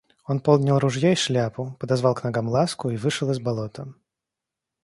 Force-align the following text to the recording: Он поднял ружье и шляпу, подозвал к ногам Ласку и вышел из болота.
Он 0.25 0.39
поднял 0.39 0.79
ружье 0.79 1.13
и 1.13 1.15
шляпу, 1.15 1.77
подозвал 1.79 2.15
к 2.15 2.23
ногам 2.23 2.47
Ласку 2.47 2.89
и 2.89 2.97
вышел 2.97 3.29
из 3.29 3.39
болота. 3.39 3.93